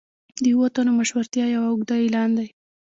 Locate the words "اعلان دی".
2.01-2.47